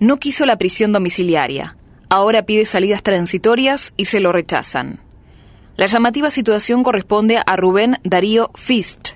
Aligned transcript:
No 0.00 0.16
quiso 0.16 0.46
la 0.46 0.56
prisión 0.56 0.92
domiciliaria. 0.92 1.76
Ahora 2.08 2.44
pide 2.44 2.64
salidas 2.64 3.02
transitorias 3.02 3.92
y 3.98 4.06
se 4.06 4.18
lo 4.18 4.32
rechazan. 4.32 5.00
La 5.76 5.86
llamativa 5.86 6.30
situación 6.30 6.82
corresponde 6.82 7.40
a 7.44 7.56
Rubén 7.56 7.98
Darío 8.02 8.50
Fist, 8.54 9.10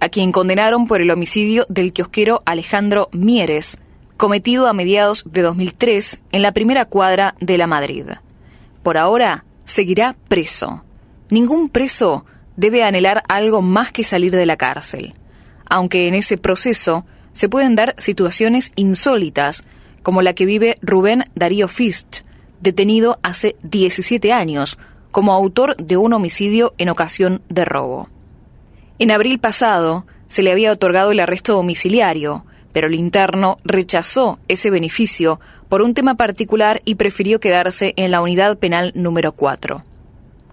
a 0.00 0.08
quien 0.08 0.32
condenaron 0.32 0.86
por 0.86 1.02
el 1.02 1.10
homicidio 1.10 1.66
del 1.68 1.92
kiosquero 1.92 2.42
Alejandro 2.46 3.10
Mieres, 3.12 3.76
cometido 4.16 4.66
a 4.66 4.72
mediados 4.72 5.24
de 5.30 5.42
2003 5.42 6.20
en 6.32 6.42
la 6.42 6.52
primera 6.52 6.86
cuadra 6.86 7.34
de 7.40 7.58
la 7.58 7.66
Madrid. 7.66 8.06
Por 8.82 8.96
ahora, 8.96 9.44
seguirá 9.66 10.16
preso. 10.28 10.84
Ningún 11.28 11.68
preso 11.68 12.24
debe 12.56 12.82
anhelar 12.82 13.22
algo 13.28 13.60
más 13.60 13.92
que 13.92 14.04
salir 14.04 14.32
de 14.32 14.46
la 14.46 14.56
cárcel, 14.56 15.14
aunque 15.68 16.08
en 16.08 16.14
ese 16.14 16.38
proceso 16.38 17.04
se 17.32 17.50
pueden 17.50 17.76
dar 17.76 17.94
situaciones 17.98 18.72
insólitas, 18.74 19.64
como 20.02 20.22
la 20.22 20.34
que 20.34 20.46
vive 20.46 20.78
Rubén 20.82 21.24
Darío 21.34 21.68
Fist, 21.68 22.20
detenido 22.60 23.18
hace 23.22 23.56
17 23.62 24.32
años 24.32 24.78
como 25.10 25.32
autor 25.32 25.76
de 25.76 25.96
un 25.96 26.12
homicidio 26.12 26.74
en 26.78 26.88
ocasión 26.88 27.42
de 27.48 27.64
robo. 27.64 28.08
En 28.98 29.10
abril 29.10 29.38
pasado 29.38 30.06
se 30.26 30.42
le 30.42 30.52
había 30.52 30.72
otorgado 30.72 31.10
el 31.10 31.20
arresto 31.20 31.54
domiciliario, 31.54 32.44
pero 32.72 32.86
el 32.86 32.94
interno 32.94 33.56
rechazó 33.64 34.38
ese 34.46 34.70
beneficio 34.70 35.40
por 35.68 35.82
un 35.82 35.94
tema 35.94 36.14
particular 36.16 36.82
y 36.84 36.94
prefirió 36.94 37.40
quedarse 37.40 37.94
en 37.96 38.10
la 38.10 38.20
unidad 38.20 38.58
penal 38.58 38.92
número 38.94 39.32
4. 39.32 39.82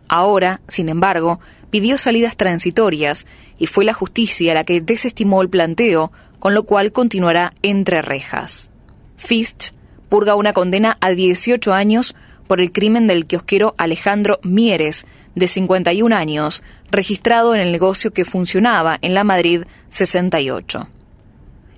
Ahora, 0.07 0.61
sin 0.67 0.89
embargo, 0.89 1.39
pidió 1.69 1.97
salidas 1.97 2.37
transitorias 2.37 3.27
y 3.59 3.67
fue 3.67 3.85
la 3.85 3.93
justicia 3.93 4.53
la 4.53 4.63
que 4.63 4.81
desestimó 4.81 5.41
el 5.41 5.49
planteo, 5.49 6.11
con 6.39 6.53
lo 6.53 6.63
cual 6.63 6.91
continuará 6.91 7.53
entre 7.61 8.01
rejas. 8.01 8.71
Fist 9.17 9.71
purga 10.09 10.35
una 10.35 10.53
condena 10.53 10.97
a 11.01 11.09
18 11.09 11.73
años 11.73 12.15
por 12.47 12.61
el 12.61 12.71
crimen 12.71 13.07
del 13.07 13.25
kiosquero 13.25 13.75
Alejandro 13.77 14.39
Mieres, 14.43 15.05
de 15.35 15.47
51 15.47 16.15
años, 16.15 16.63
registrado 16.89 17.53
en 17.53 17.61
el 17.61 17.71
negocio 17.71 18.11
que 18.11 18.25
funcionaba 18.25 18.97
en 19.01 19.13
la 19.13 19.23
Madrid 19.23 19.63
68. 19.89 20.87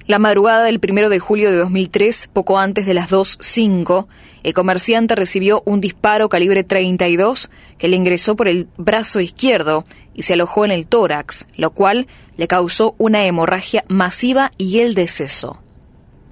La 0.06 0.18
madrugada 0.18 0.64
del 0.64 0.80
1 0.82 1.10
de 1.10 1.20
julio 1.20 1.52
de 1.52 1.58
2003, 1.58 2.30
poco 2.34 2.58
antes 2.58 2.86
de 2.86 2.94
las 2.94 3.12
2.05, 3.12 4.08
el 4.42 4.54
comerciante 4.54 5.16
recibió 5.16 5.62
un 5.66 5.82
disparo 5.82 6.30
calibre 6.30 6.64
32 6.64 7.50
que 7.78 7.88
le 7.88 7.96
ingresó 7.96 8.36
por 8.36 8.48
el 8.48 8.68
brazo 8.78 9.20
izquierdo 9.20 9.86
y 10.16 10.24
se 10.24 10.34
alojó 10.34 10.66
en 10.66 10.72
el 10.72 10.88
tórax, 10.88 11.46
lo 11.56 11.72
cual 11.72 12.08
le 12.38 12.48
causó 12.48 12.96
una 12.98 13.26
hemorragia 13.26 13.84
masiva 13.88 14.52
y 14.58 14.80
el 14.80 14.96
deceso. 14.96 15.62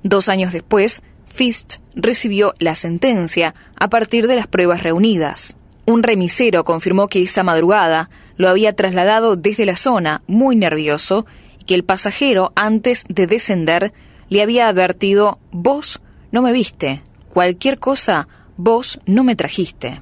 Dos 0.03 0.29
años 0.29 0.53
después, 0.53 1.03
Fist 1.25 1.75
recibió 1.95 2.53
la 2.59 2.75
sentencia 2.75 3.53
a 3.79 3.89
partir 3.89 4.27
de 4.27 4.35
las 4.35 4.47
pruebas 4.47 4.83
reunidas. 4.83 5.57
Un 5.85 6.03
remisero 6.03 6.63
confirmó 6.63 7.07
que 7.07 7.21
esa 7.21 7.43
madrugada 7.43 8.09
lo 8.37 8.49
había 8.49 8.75
trasladado 8.75 9.35
desde 9.35 9.65
la 9.65 9.75
zona, 9.75 10.21
muy 10.27 10.55
nervioso, 10.55 11.25
y 11.59 11.65
que 11.65 11.75
el 11.75 11.83
pasajero, 11.83 12.51
antes 12.55 13.05
de 13.09 13.27
descender, 13.27 13.93
le 14.29 14.41
había 14.41 14.67
advertido 14.67 15.39
Vos 15.51 16.01
no 16.31 16.41
me 16.41 16.51
viste, 16.51 17.01
cualquier 17.29 17.79
cosa, 17.79 18.27
vos 18.57 18.99
no 19.05 19.23
me 19.23 19.35
trajiste. 19.35 20.01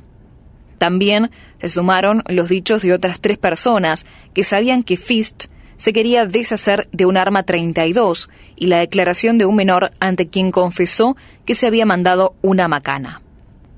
También 0.77 1.31
se 1.59 1.69
sumaron 1.69 2.23
los 2.27 2.49
dichos 2.49 2.81
de 2.81 2.93
otras 2.93 3.21
tres 3.21 3.37
personas 3.37 4.05
que 4.33 4.43
sabían 4.43 4.83
que 4.83 4.97
Fist 4.97 5.45
se 5.77 5.93
quería 5.93 6.25
deshacer 6.25 6.87
de 6.91 7.05
un 7.05 7.17
arma 7.17 7.43
32 7.43 8.29
y 8.55 8.67
la 8.67 8.79
declaración 8.79 9.37
de 9.37 9.45
un 9.45 9.55
menor 9.55 9.91
ante 9.99 10.27
quien 10.27 10.51
confesó 10.51 11.17
que 11.45 11.55
se 11.55 11.67
había 11.67 11.85
mandado 11.85 12.35
una 12.41 12.67
macana. 12.67 13.21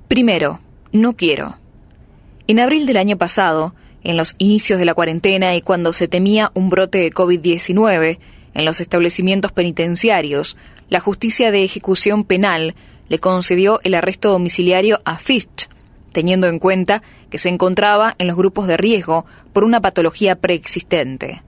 Primero, 0.07 0.59
no 0.91 1.13
quiero. 1.15 1.57
En 2.47 2.59
abril 2.59 2.85
del 2.85 2.97
año 2.97 3.17
pasado, 3.17 3.75
en 4.03 4.15
los 4.15 4.35
inicios 4.37 4.79
de 4.79 4.85
la 4.85 4.93
cuarentena 4.93 5.55
y 5.55 5.61
cuando 5.61 5.91
se 5.91 6.07
temía 6.07 6.51
un 6.53 6.69
brote 6.69 6.99
de 6.99 7.11
COVID-19 7.11 8.19
en 8.53 8.65
los 8.65 8.79
establecimientos 8.79 9.51
penitenciarios, 9.51 10.57
la 10.89 10.99
Justicia 10.99 11.51
de 11.51 11.63
Ejecución 11.63 12.23
Penal 12.23 12.75
le 13.09 13.19
concedió 13.19 13.79
el 13.83 13.93
arresto 13.95 14.31
domiciliario 14.31 15.01
a 15.03 15.17
Fitch, 15.17 15.67
teniendo 16.13 16.47
en 16.47 16.59
cuenta 16.59 17.03
que 17.29 17.37
se 17.37 17.49
encontraba 17.49 18.15
en 18.17 18.27
los 18.27 18.37
grupos 18.37 18.67
de 18.67 18.77
riesgo 18.77 19.25
por 19.53 19.63
una 19.63 19.81
patología 19.81 20.35
preexistente. 20.35 21.43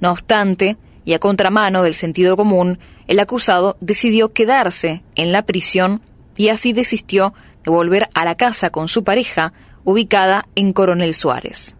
No 0.00 0.12
obstante, 0.12 0.76
y 1.04 1.12
a 1.12 1.18
contramano 1.18 1.82
del 1.82 1.94
sentido 1.94 2.36
común, 2.36 2.78
el 3.06 3.18
acusado 3.18 3.76
decidió 3.80 4.32
quedarse 4.32 5.02
en 5.14 5.32
la 5.32 5.42
prisión 5.42 6.00
y 6.36 6.48
así 6.48 6.72
desistió 6.72 7.34
de 7.64 7.70
volver 7.70 8.08
a 8.14 8.24
la 8.24 8.34
casa 8.34 8.70
con 8.70 8.88
su 8.88 9.04
pareja, 9.04 9.52
ubicada 9.84 10.46
en 10.54 10.72
Coronel 10.72 11.14
Suárez. 11.14 11.76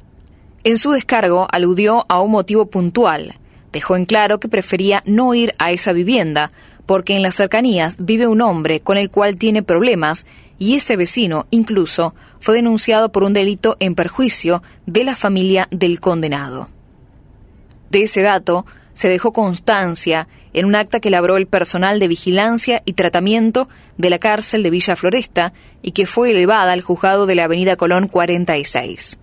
En 0.65 0.77
su 0.77 0.91
descargo 0.91 1.49
aludió 1.51 2.05
a 2.09 2.21
un 2.21 2.33
motivo 2.33 2.67
puntual. 2.67 3.39
Dejó 3.73 3.97
en 3.97 4.05
claro 4.05 4.41
que 4.41 4.49
prefería 4.49 5.03
no 5.07 5.33
ir 5.35 5.55
a 5.59 5.71
esa 5.71 5.93
vivienda, 5.93 6.51
porque 6.85 7.15
en 7.15 7.23
las 7.23 7.37
cercanías 7.37 7.97
vive 7.99 8.27
un 8.27 8.43
hombre 8.43 8.81
con 8.81 8.97
el 8.97 9.11
cual 9.11 9.37
tiene 9.37 9.63
problemas 9.63 10.27
y 10.59 10.75
ese 10.75 10.97
vecino 10.97 11.47
incluso 11.51 12.15
fue 12.41 12.57
denunciado 12.57 13.13
por 13.13 13.23
un 13.23 13.33
delito 13.33 13.77
en 13.81 13.95
perjuicio 13.95 14.63
de 14.87 15.05
la 15.05 15.17
familia 15.17 15.69
del 15.71 16.01
condenado. 16.01 16.69
De 17.91 18.03
ese 18.03 18.23
dato 18.23 18.65
se 18.95 19.09
dejó 19.09 19.33
constancia 19.33 20.29
en 20.53 20.65
un 20.65 20.75
acta 20.75 21.01
que 21.01 21.09
elaboró 21.09 21.37
el 21.37 21.47
personal 21.47 21.99
de 21.99 22.09
vigilancia 22.09 22.83
y 22.85 22.95
tratamiento 22.95 23.69
de 23.99 24.11
la 24.11 24.19
cárcel 24.19 24.63
de 24.63 24.71
Villa 24.71 24.97
Floresta 24.97 25.53
y 25.83 25.93
que 25.93 26.07
fue 26.07 26.31
elevada 26.31 26.73
al 26.73 26.83
juzgado 26.83 27.27
de 27.27 27.35
la 27.35 27.45
Avenida 27.45 27.77
Colón 27.77 28.09
46. 28.09 29.19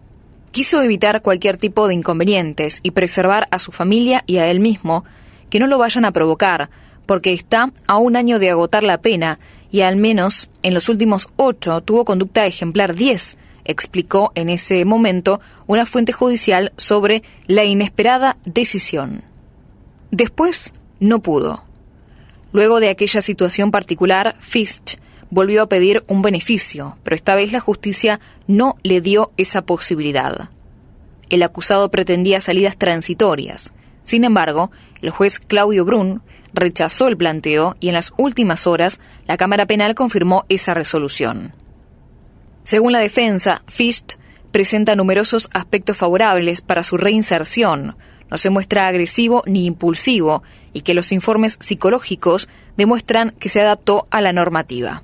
Quiso 0.52 0.82
evitar 0.82 1.22
cualquier 1.22 1.58
tipo 1.58 1.88
de 1.88 1.94
inconvenientes 1.94 2.80
y 2.84 2.92
preservar 2.92 3.48
a 3.52 3.60
su 3.60 3.72
familia 3.72 4.24
y 4.26 4.38
a 4.38 4.48
él 4.48 4.60
mismo 4.60 5.06
que 5.50 5.60
no 5.60 5.68
lo 5.68 5.78
vayan 5.78 6.06
a 6.06 6.12
provocar, 6.12 6.70
porque 7.06 7.34
está 7.34 7.72
a 7.86 7.98
un 7.98 8.16
año 8.16 8.40
de 8.40 8.50
agotar 8.50 8.84
la 8.84 9.00
pena 9.00 9.40
y 9.72 9.82
al 9.82 9.96
menos 9.96 10.50
en 10.64 10.74
los 10.74 10.90
últimos 10.90 11.28
ocho 11.36 11.82
tuvo 11.82 12.06
conducta 12.06 12.46
ejemplar 12.46 12.96
10, 12.96 13.38
explicó 13.68 14.32
en 14.34 14.50
ese 14.50 14.84
momento 14.86 15.40
una 15.68 15.86
fuente 15.86 16.14
judicial 16.14 16.74
sobre 16.78 17.22
la 17.46 17.66
inesperada 17.66 18.38
decisión. 18.46 19.24
Después 20.10 20.74
no 21.00 21.20
pudo. 21.20 21.64
Luego 22.54 22.80
de 22.80 22.90
aquella 22.90 23.22
situación 23.22 23.70
particular, 23.70 24.36
Fist 24.40 24.96
volvió 25.30 25.62
a 25.62 25.68
pedir 25.68 26.04
un 26.08 26.22
beneficio, 26.22 26.98
pero 27.04 27.16
esta 27.16 27.36
vez 27.36 27.52
la 27.52 27.60
justicia 27.60 28.20
no 28.48 28.78
le 28.84 29.02
dio 29.02 29.32
esa 29.38 29.62
posibilidad. 29.62 30.50
El 31.30 31.44
acusado 31.44 31.92
pretendía 31.92 32.40
salidas 32.40 32.78
transitorias. 32.78 33.74
Sin 34.04 34.24
embargo, 34.24 34.72
el 35.02 35.10
juez 35.10 35.40
Claudio 35.40 35.84
Brun 35.84 36.22
rechazó 36.54 37.10
el 37.10 37.18
planteo 37.18 37.76
y 37.82 37.90
en 37.90 37.96
las 37.96 38.14
últimas 38.18 38.66
horas 38.66 39.02
la 39.28 39.36
Cámara 39.36 39.66
Penal 39.66 39.94
confirmó 39.96 40.46
esa 40.48 40.74
resolución. 40.74 41.54
Según 42.68 42.92
la 42.92 43.00
defensa, 43.00 43.62
Fist 43.68 44.16
presenta 44.52 44.98
numerosos 44.98 45.48
aspectos 45.54 45.96
favorables 45.96 46.60
para 46.60 46.84
su 46.84 46.98
reinserción, 46.98 47.96
no 48.30 48.38
se 48.38 48.50
muestra 48.50 48.88
agresivo 48.88 49.42
ni 49.46 49.66
impulsivo 49.66 50.44
y 50.74 50.82
que 50.82 50.94
los 50.94 51.14
informes 51.14 51.56
psicológicos 51.62 52.50
demuestran 52.76 53.30
que 53.40 53.48
se 53.48 53.62
adaptó 53.62 54.06
a 54.12 54.20
la 54.20 54.34
normativa. 54.34 55.04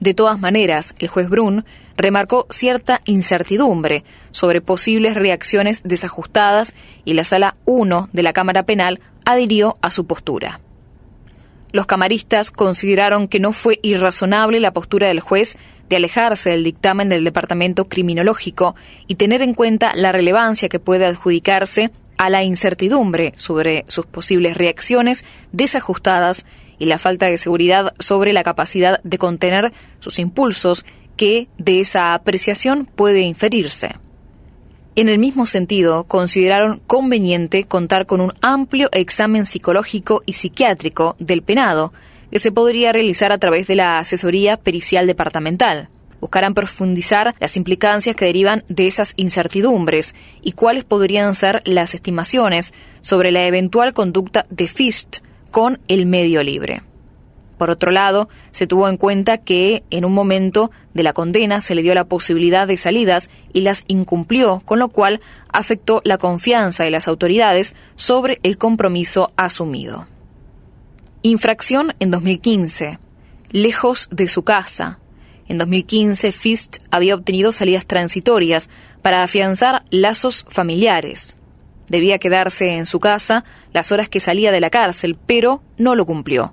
De 0.00 0.14
todas 0.14 0.40
maneras, 0.40 0.94
el 0.98 1.08
juez 1.08 1.28
Brun 1.28 1.66
remarcó 1.98 2.46
cierta 2.48 3.02
incertidumbre 3.04 4.02
sobre 4.30 4.62
posibles 4.62 5.16
reacciones 5.16 5.82
desajustadas 5.82 6.74
y 7.04 7.12
la 7.12 7.24
sala 7.24 7.56
1 7.66 8.08
de 8.14 8.22
la 8.22 8.32
Cámara 8.32 8.62
Penal 8.62 9.00
adhirió 9.26 9.76
a 9.82 9.90
su 9.90 10.06
postura. 10.06 10.60
Los 11.74 11.86
camaristas 11.86 12.52
consideraron 12.52 13.26
que 13.26 13.40
no 13.40 13.52
fue 13.52 13.80
irrazonable 13.82 14.60
la 14.60 14.72
postura 14.72 15.08
del 15.08 15.18
juez 15.18 15.58
de 15.88 15.96
alejarse 15.96 16.50
del 16.50 16.62
dictamen 16.62 17.08
del 17.08 17.24
Departamento 17.24 17.88
Criminológico 17.88 18.76
y 19.08 19.16
tener 19.16 19.42
en 19.42 19.54
cuenta 19.54 19.90
la 19.96 20.12
relevancia 20.12 20.68
que 20.68 20.78
puede 20.78 21.04
adjudicarse 21.04 21.90
a 22.16 22.30
la 22.30 22.44
incertidumbre 22.44 23.32
sobre 23.34 23.84
sus 23.88 24.06
posibles 24.06 24.56
reacciones 24.56 25.24
desajustadas 25.50 26.46
y 26.78 26.84
la 26.84 26.98
falta 26.98 27.26
de 27.26 27.38
seguridad 27.38 27.92
sobre 27.98 28.32
la 28.32 28.44
capacidad 28.44 29.00
de 29.02 29.18
contener 29.18 29.72
sus 29.98 30.20
impulsos 30.20 30.86
que 31.16 31.48
de 31.58 31.80
esa 31.80 32.14
apreciación 32.14 32.86
puede 32.86 33.22
inferirse. 33.22 33.96
En 34.96 35.08
el 35.08 35.18
mismo 35.18 35.46
sentido, 35.46 36.04
consideraron 36.04 36.80
conveniente 36.86 37.64
contar 37.64 38.06
con 38.06 38.20
un 38.20 38.32
amplio 38.42 38.88
examen 38.92 39.44
psicológico 39.44 40.22
y 40.24 40.34
psiquiátrico 40.34 41.16
del 41.18 41.42
penado, 41.42 41.92
que 42.30 42.38
se 42.38 42.52
podría 42.52 42.92
realizar 42.92 43.32
a 43.32 43.38
través 43.38 43.66
de 43.66 43.74
la 43.74 43.98
asesoría 43.98 44.56
pericial 44.56 45.08
departamental. 45.08 45.88
Buscarán 46.20 46.54
profundizar 46.54 47.34
las 47.40 47.56
implicancias 47.56 48.14
que 48.14 48.24
derivan 48.24 48.62
de 48.68 48.86
esas 48.86 49.14
incertidumbres 49.16 50.14
y 50.42 50.52
cuáles 50.52 50.84
podrían 50.84 51.34
ser 51.34 51.62
las 51.64 51.94
estimaciones 51.94 52.72
sobre 53.00 53.32
la 53.32 53.48
eventual 53.48 53.94
conducta 53.94 54.46
de 54.48 54.68
Fist 54.68 55.18
con 55.50 55.80
el 55.88 56.06
medio 56.06 56.44
libre. 56.44 56.82
Por 57.58 57.70
otro 57.70 57.90
lado, 57.90 58.28
se 58.50 58.66
tuvo 58.66 58.88
en 58.88 58.96
cuenta 58.96 59.38
que 59.38 59.84
en 59.90 60.04
un 60.04 60.12
momento 60.12 60.70
de 60.92 61.02
la 61.02 61.12
condena 61.12 61.60
se 61.60 61.74
le 61.74 61.82
dio 61.82 61.94
la 61.94 62.04
posibilidad 62.04 62.66
de 62.66 62.76
salidas 62.76 63.30
y 63.52 63.60
las 63.60 63.84
incumplió, 63.86 64.60
con 64.64 64.78
lo 64.78 64.88
cual 64.88 65.20
afectó 65.52 66.00
la 66.04 66.18
confianza 66.18 66.84
de 66.84 66.90
las 66.90 67.06
autoridades 67.06 67.76
sobre 67.94 68.40
el 68.42 68.58
compromiso 68.58 69.32
asumido. 69.36 70.06
Infracción 71.22 71.94
en 72.00 72.10
2015. 72.10 72.98
Lejos 73.50 74.08
de 74.10 74.28
su 74.28 74.42
casa. 74.42 74.98
En 75.46 75.58
2015, 75.58 76.32
Fist 76.32 76.78
había 76.90 77.14
obtenido 77.14 77.52
salidas 77.52 77.86
transitorias 77.86 78.68
para 79.00 79.22
afianzar 79.22 79.84
lazos 79.90 80.44
familiares. 80.48 81.36
Debía 81.86 82.18
quedarse 82.18 82.76
en 82.76 82.86
su 82.86 82.98
casa 82.98 83.44
las 83.72 83.92
horas 83.92 84.08
que 84.08 84.20
salía 84.20 84.50
de 84.50 84.60
la 84.60 84.70
cárcel, 84.70 85.16
pero 85.26 85.62
no 85.76 85.94
lo 85.94 86.06
cumplió 86.06 86.52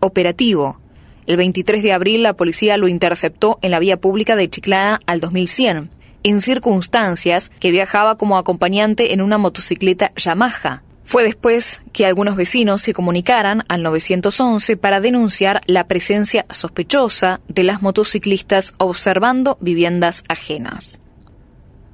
operativo. 0.00 0.78
El 1.26 1.36
23 1.36 1.82
de 1.82 1.92
abril 1.92 2.22
la 2.22 2.34
policía 2.34 2.76
lo 2.76 2.88
interceptó 2.88 3.58
en 3.62 3.70
la 3.70 3.78
vía 3.78 3.98
pública 3.98 4.34
de 4.34 4.48
Chiclana 4.48 5.00
al 5.06 5.20
2100, 5.20 5.90
en 6.22 6.40
circunstancias 6.40 7.50
que 7.60 7.70
viajaba 7.70 8.16
como 8.16 8.38
acompañante 8.38 9.12
en 9.12 9.20
una 9.20 9.38
motocicleta 9.38 10.12
Yamaha. 10.16 10.82
Fue 11.04 11.24
después 11.24 11.80
que 11.92 12.04
algunos 12.04 12.36
vecinos 12.36 12.82
se 12.82 12.92
comunicaran 12.92 13.64
al 13.68 13.82
911 13.82 14.76
para 14.76 15.00
denunciar 15.00 15.62
la 15.66 15.86
presencia 15.86 16.44
sospechosa 16.50 17.40
de 17.48 17.62
las 17.62 17.80
motociclistas 17.80 18.74
observando 18.76 19.56
viviendas 19.60 20.22
ajenas. 20.28 21.00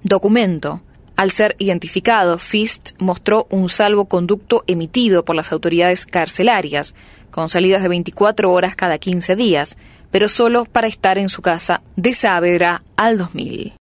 Documento. 0.03 0.83
Al 1.17 1.31
ser 1.31 1.55
identificado, 1.59 2.39
Fist 2.39 2.91
mostró 2.99 3.47
un 3.51 3.69
salvoconducto 3.69 4.65
emitido 4.67 5.25
por 5.25 5.37
las 5.37 5.53
autoridades 5.53 6.07
carcelarias, 6.07 6.95
con 7.31 7.49
salidas 7.49 7.83
de 7.83 7.89
24 7.89 8.53
horas 8.53 8.75
cada 8.75 8.99
15 8.99 9.37
días, 9.37 9.77
pero 10.11 10.29
solo 10.29 10.65
para 10.65 10.87
estar 10.87 11.19
en 11.19 11.29
su 11.29 11.43
casa 11.43 11.83
de 11.97 12.15
Saavedra 12.15 12.83
al 12.97 13.19
2000. 13.19 13.73